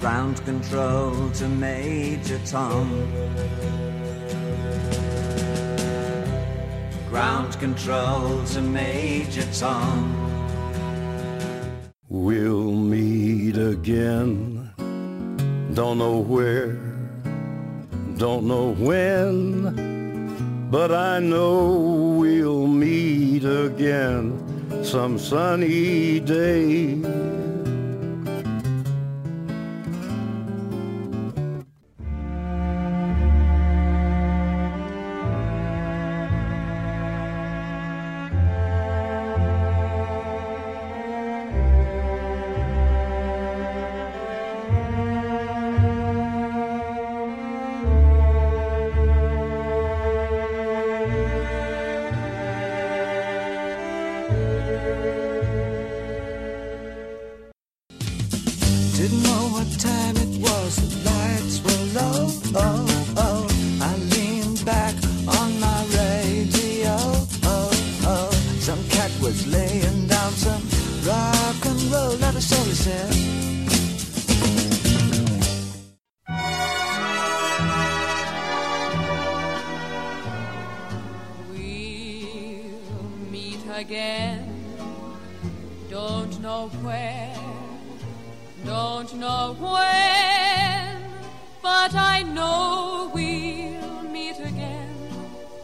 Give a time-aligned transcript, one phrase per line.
[0.00, 2.88] Ground control to Major Tom.
[7.10, 10.14] Ground control to Major Tom.
[12.08, 14.70] We'll meet again.
[15.74, 16.78] Don't know where,
[18.18, 27.47] don't know when, but I know we'll meet again some sunny day.
[58.98, 62.32] Didn't know what time it was, the lights were low.
[62.56, 63.46] Oh, oh.
[63.80, 64.92] I leaned back
[65.38, 66.96] on my radio.
[67.44, 67.70] Oh,
[68.02, 68.30] oh.
[68.58, 70.62] Some cat was laying down some
[71.06, 73.14] rock and roll, is all he said.
[81.52, 84.40] We'll meet again.
[85.88, 87.36] Don't know where,
[88.64, 91.02] don't know when,
[91.62, 94.94] but I know we'll meet again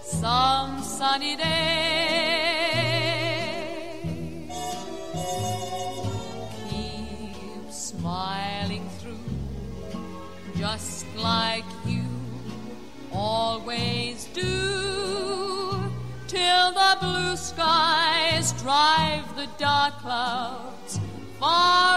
[0.02, 1.44] some sunny day.
[6.70, 9.18] Keep smiling through,
[10.56, 12.04] just like you
[13.12, 15.90] always do,
[16.28, 21.00] till the blue skies drive the dark clouds
[21.44, 21.93] far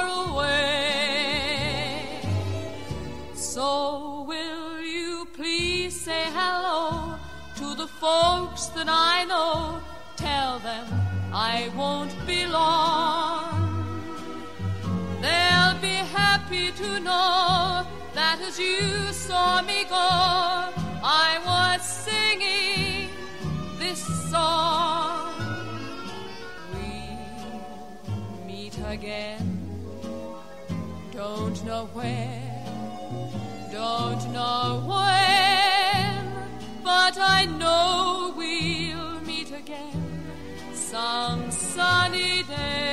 [7.77, 9.79] the folks that I know,
[10.15, 10.87] tell them
[11.31, 13.53] I won't be long.
[15.21, 20.09] They'll be happy to know that as you saw me go,
[21.03, 23.09] I was singing
[23.77, 24.01] this
[24.31, 25.35] song.
[26.73, 29.45] We meet again,
[31.11, 32.41] don't know where,
[33.71, 35.16] don't know where.
[40.89, 42.86] some sunny day.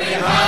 [0.00, 0.39] Hare